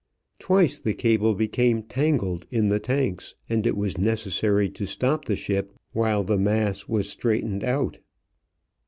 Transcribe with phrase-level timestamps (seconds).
[0.39, 5.35] Twice the cable became tangled in the tanks and it was necessary to stop the
[5.35, 7.99] ship while the mass was straightened out.